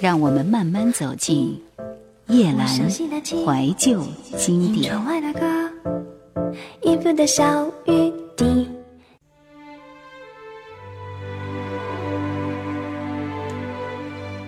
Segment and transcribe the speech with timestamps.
[0.00, 1.58] 让我们慢慢走进
[2.28, 4.00] 叶阑怀旧
[4.36, 4.94] 经典。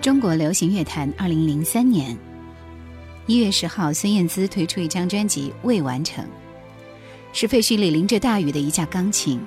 [0.01, 2.17] 中国流行乐坛，二零零三年
[3.27, 6.25] 一月十号，孙燕姿推出一张专辑《未完成》，
[7.33, 9.41] 是废墟里淋着大雨的一架钢琴，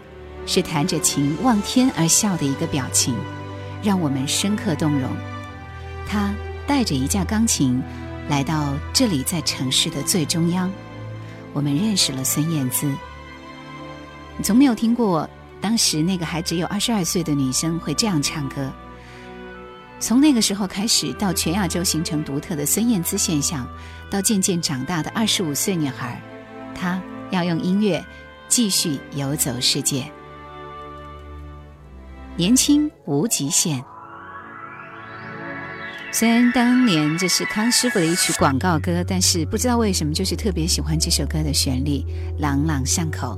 [0.46, 3.16] 是弹着琴望天而笑的一个表情，
[3.82, 5.08] 让我们深刻动容。
[6.08, 6.34] 他
[6.68, 7.82] 带着一架钢琴
[8.30, 10.72] 来到这里，在城市的最中央。
[11.52, 12.92] 我们认识了孙燕姿，
[14.42, 15.30] 从没有听过
[15.62, 18.72] 当时那个还只有二十二岁的女生会这样唱歌。
[20.00, 23.68] 从那个时候开始，到全亚洲形成独特的孙燕姿现象，
[24.10, 26.20] 到渐渐长大的二十五岁女孩，
[26.74, 28.04] 她要用音乐
[28.48, 30.10] 继续游走世界。
[32.38, 33.84] 年轻无极限。
[36.14, 42.06] 虽然当年这是康师傅的一曲广告歌，但是不知道为什么，就是特别喜欢这首歌的旋律，
[42.40, 43.36] 朗朗上口。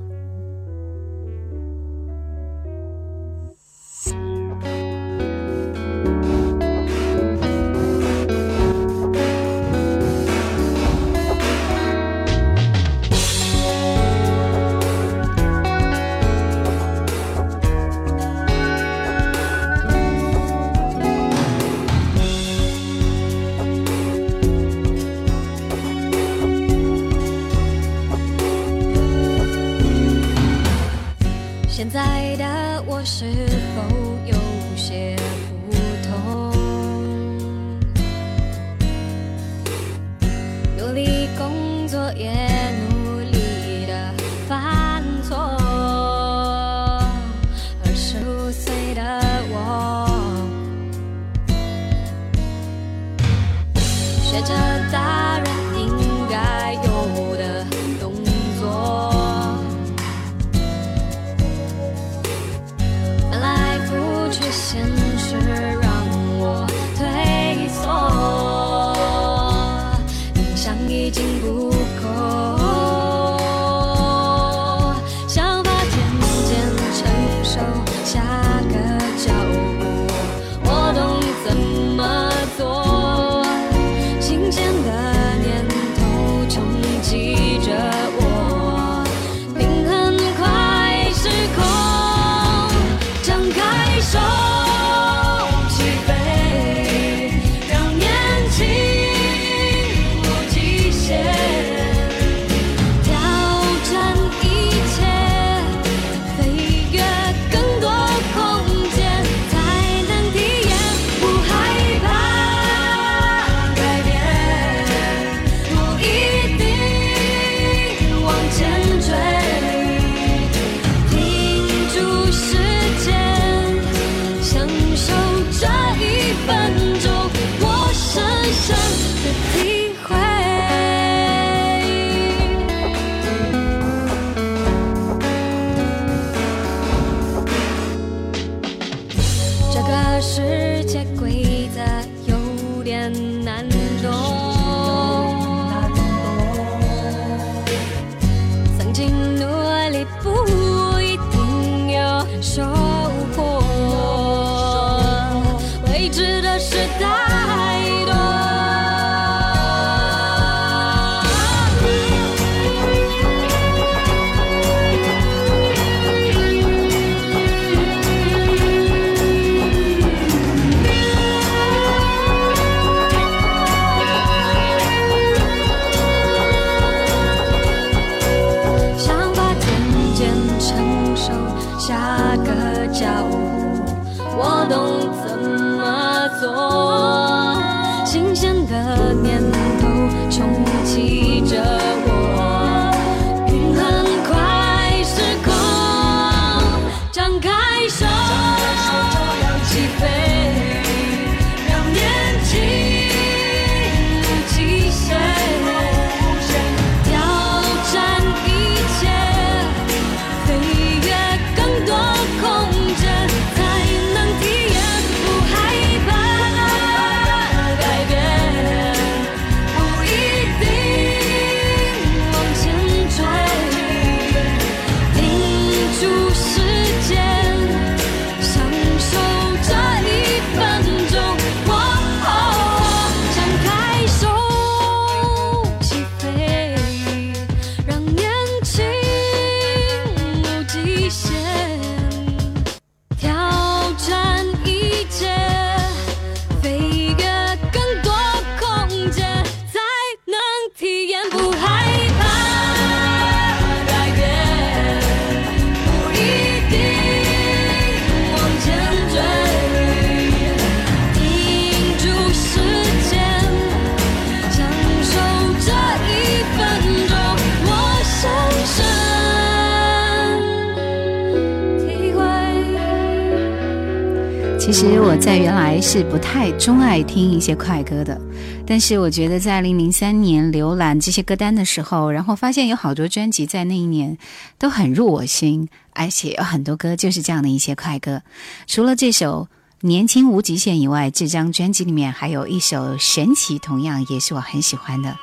[274.78, 278.20] 其实我在原来是不太钟爱听一些快歌的，
[278.68, 284.18] 但是我觉得在2003年浏览这些歌单的时候，然后发现有好多专辑在那一年
[284.60, 288.22] 都很入我心，而且有很多歌就是这样的一些快歌。
[288.68, 289.48] 除了这首
[289.88, 295.16] 《年轻无极限》以外，这张专辑里面还有一首《神奇》，同样也是我很喜欢的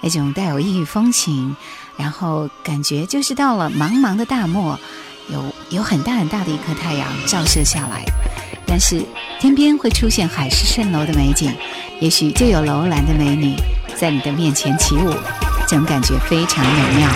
[0.00, 1.54] 那种带有异域风情，
[1.98, 4.80] 然后感觉就是到了茫茫的大漠。
[5.28, 8.04] 有有很大很大的一颗太阳照射下来，
[8.66, 9.02] 但是
[9.40, 11.50] 天边会出现海市蜃楼的美景，
[12.00, 13.54] 也许就有楼兰的美女
[13.96, 15.12] 在你的面前起舞，
[15.66, 17.08] 总感觉非常美妙。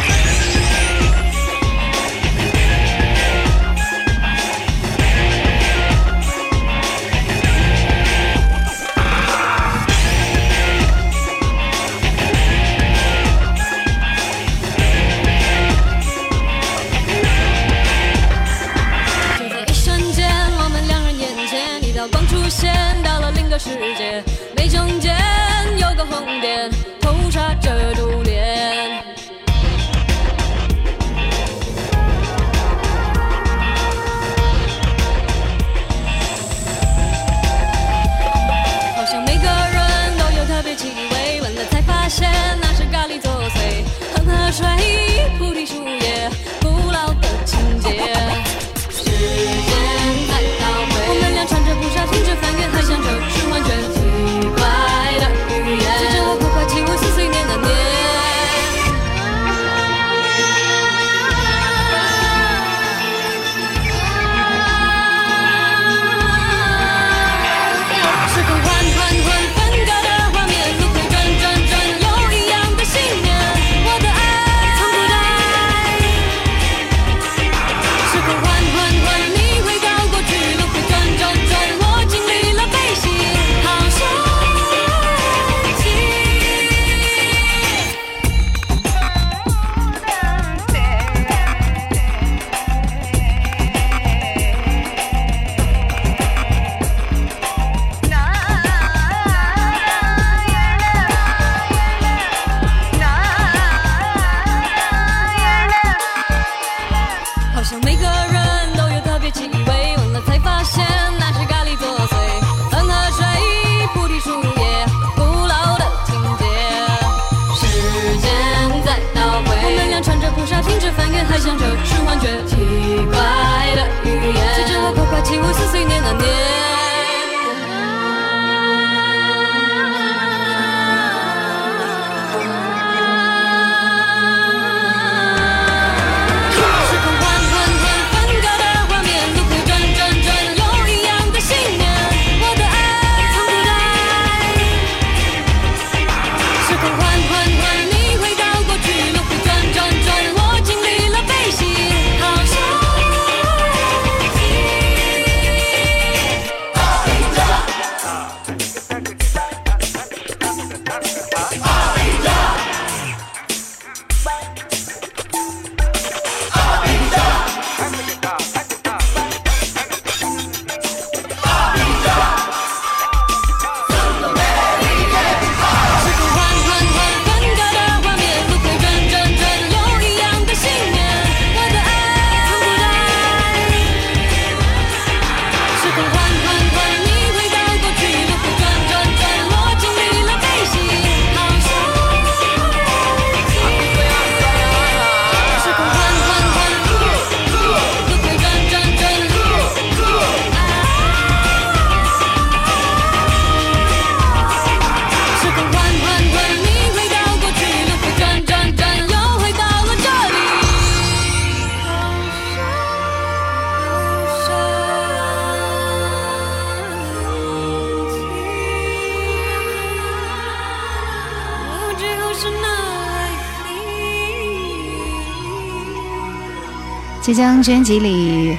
[227.33, 228.59] 这张专辑里，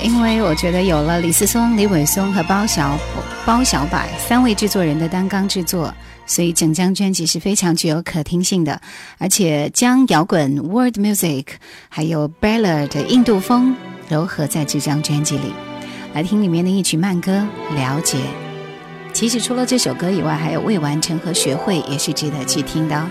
[0.00, 2.96] 因为我觉得有了李思松、李伟松和包小
[3.44, 5.92] 包小柏三位制作人的单纲制作，
[6.24, 8.80] 所以整张专辑是非常具有可听性的。
[9.18, 11.46] 而且将摇滚、world music
[11.88, 13.74] 还有 ballad 印度风
[14.08, 15.52] 融合在这张专辑里，
[16.14, 18.18] 来听里面的一曲慢歌《了解》。
[19.12, 22.96] 其实除了这首歌以外，还有《未完成》和《学会》也是值得去听的。
[22.96, 23.08] 哦。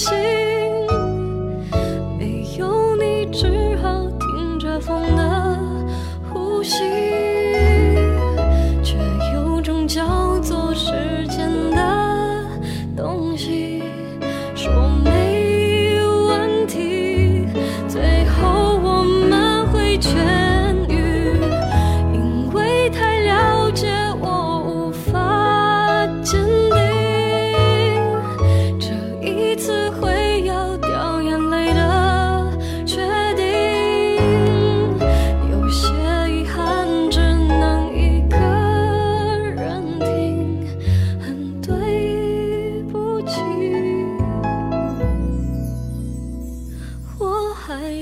[0.00, 0.39] 心。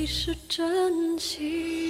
[0.09, 1.88] 是真心。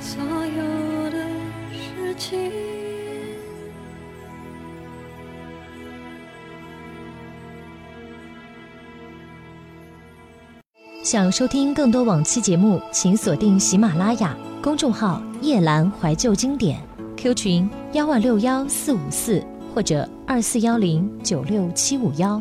[0.00, 1.18] 所有的
[1.72, 2.38] 事情。
[11.04, 16.80] 想收听更多往期节目，请锁定喜马拉雅公众号“夜兰怀旧经典
[17.16, 19.42] ”，Q 群幺万六幺四五四
[19.74, 22.40] 或者二四幺零九六七五幺。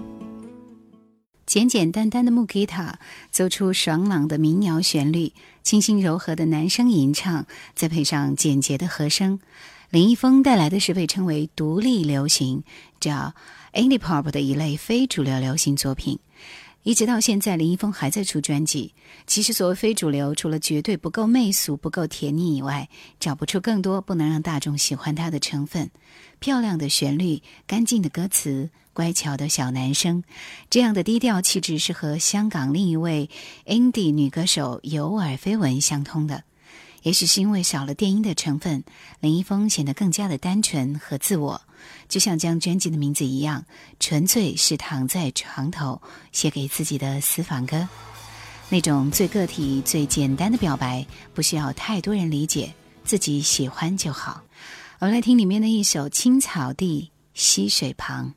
[1.48, 3.00] 简简单单的木吉他
[3.32, 5.32] 奏出爽朗的民谣旋律，
[5.64, 9.40] 清新柔和的男声吟唱，再配上简洁的和声。
[9.90, 12.64] 林一峰带来的是被称为独立流行，
[13.00, 13.34] 叫
[13.72, 16.20] indie pop 的一类非主流流行作品。
[16.88, 18.94] 一直到现在，林一峰还在出专辑。
[19.26, 22.88] 其实所谓非主流，除了绝对不够媚俗、不够甜腻以外，
[23.20, 25.92] 找不出更多不能让大众喜欢他的成分。
[26.40, 30.24] 漂亮的旋律、干净的歌词、乖巧的小男生，
[30.70, 33.30] 这样的低调气质是和香港另一位
[33.66, 36.46] indie 女歌手尤尔菲文相通的。
[37.04, 38.86] 也许是因为少了电音的成分，
[39.20, 41.62] 林一峰显得更加的单纯和自我。
[42.08, 43.66] 就像将专辑的名字一样，
[44.00, 47.88] 纯粹是躺在床头写给自己的私房歌，
[48.70, 54.42] 那种最个体、最简单的表白，不需要太多人理解，自己喜欢就好。
[55.00, 58.34] 我们来听里面的一首《青草地溪水旁》。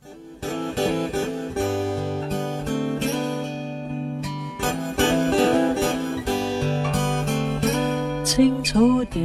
[8.23, 9.19] 青草地，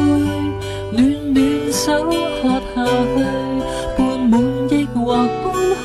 [0.93, 1.01] 暖
[1.35, 1.93] 暖手
[2.43, 2.77] 喝下
[3.15, 3.17] 去，
[3.99, 4.33] 半滿
[4.71, 5.17] 亦或半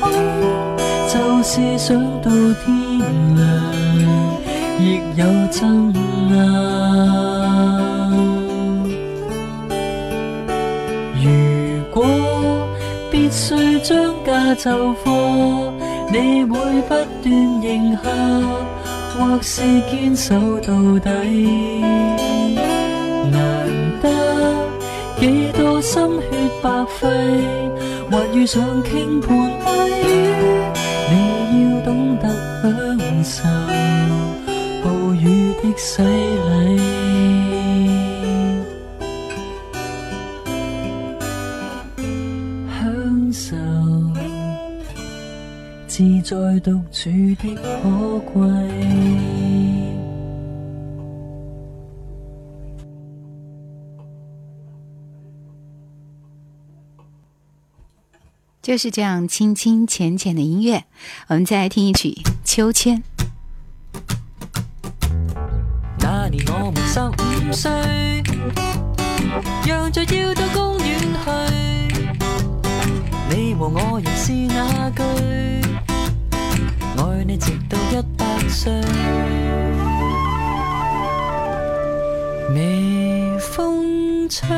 [1.06, 1.88] 就是想
[2.22, 2.26] 到
[2.64, 2.64] 天
[3.36, 3.40] 亮，
[4.80, 4.82] 亦
[5.16, 5.98] 有争拗。
[11.22, 11.24] 如
[11.92, 12.04] 果
[13.10, 13.94] 必须將
[14.26, 14.70] 價就
[15.04, 15.06] 貨，
[16.10, 18.08] 你會不斷迎合。
[19.16, 20.68] 或是坚守到
[21.00, 21.80] 底，
[23.30, 23.68] 难
[24.00, 24.56] 得
[25.18, 26.26] 几多心血
[26.62, 27.08] 白费，
[28.10, 30.28] 还遇上倾盆大雨，
[31.10, 32.28] 你要懂得
[32.98, 33.48] 享受
[34.84, 36.99] 暴雨的洗礼。
[46.22, 48.40] 在的可
[58.62, 60.84] 就是这样，清清浅浅的音乐。
[61.28, 62.08] 我们再来听一曲
[62.44, 62.98] 《秋千》。
[65.98, 67.70] 那年我们十五岁，
[69.66, 71.94] 要到公园去。
[73.34, 75.69] 你和我又是那句？
[77.22, 78.72] 陪你直到一百岁。
[82.54, 84.48] 微风吹，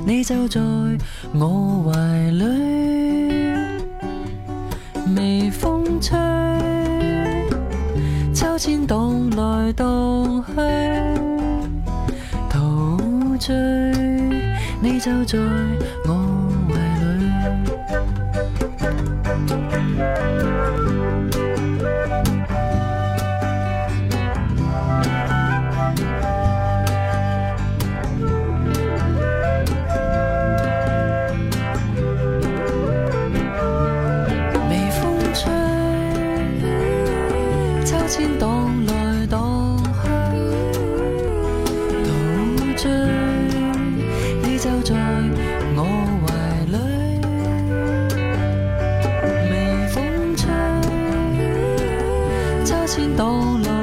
[0.07, 0.59] 你就在
[1.35, 2.45] 我怀里。
[5.17, 6.19] 微风吹，
[8.33, 10.63] 秋千荡来荡去，
[12.49, 12.97] 陶
[13.39, 13.98] 醉。
[14.99, 15.39] 走在。
[53.17, 53.78] 到老。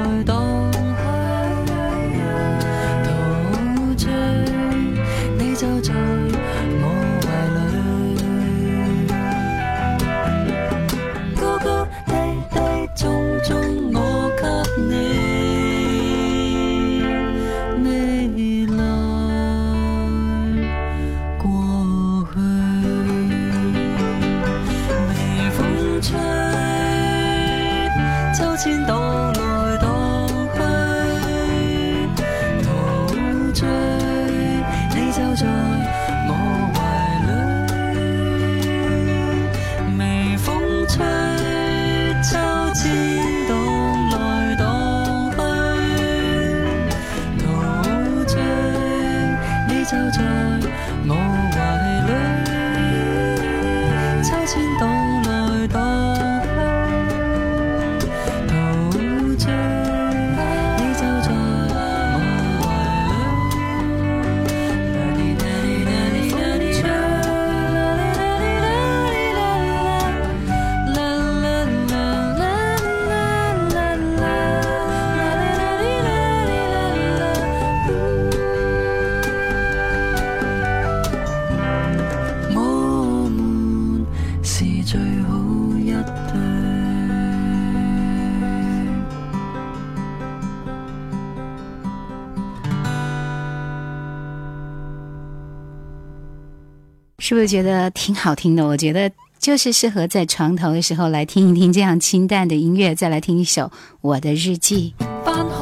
[97.18, 98.66] 是不是觉得挺好听的？
[98.66, 103.62] 我觉得就是适合在床头的时候来听一听这样清淡的音乐，再来听一首
[104.02, 104.94] 《我的日记》。
[105.24, 105.56] 翻开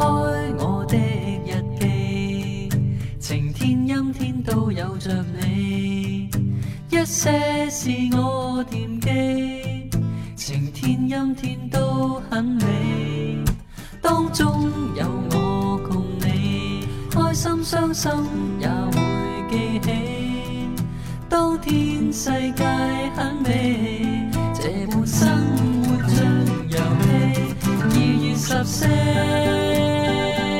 [0.64, 2.68] 我的日记，
[3.20, 6.28] 晴天阴天都有着你，
[6.90, 9.90] 一些是我惦记，
[10.34, 12.64] 晴天阴天都很美，
[14.02, 18.10] 当中有我共你，开心伤心
[18.58, 19.13] 也。
[21.66, 22.62] 天世界
[23.16, 25.26] 很美，這段生
[25.84, 26.14] 活像
[26.68, 27.06] 遊戲。
[27.88, 28.84] 二月十四，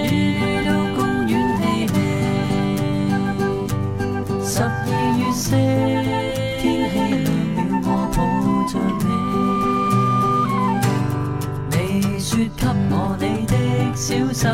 [0.09, 0.11] 雨
[0.65, 1.63] 都公園嬉
[1.93, 1.95] 戲。
[4.43, 4.77] 十二
[5.19, 5.47] 月四，
[6.63, 6.93] 天氣
[7.27, 7.29] 涼
[7.69, 7.87] 了，我
[8.17, 8.19] 抱
[8.67, 8.73] 着
[11.69, 11.71] 你。
[11.71, 11.73] 你
[12.19, 12.59] 説給
[12.91, 13.55] 我你的
[13.95, 14.45] 小手。